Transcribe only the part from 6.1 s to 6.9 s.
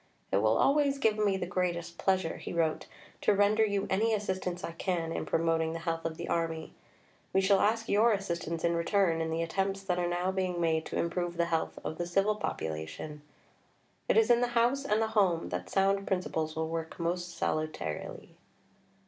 the Army.